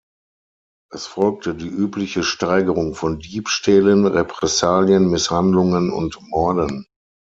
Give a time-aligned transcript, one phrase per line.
[0.91, 6.87] Es folgte die übliche Steigerung von Diebstählen, Repressalien, Misshandlungen und Morden.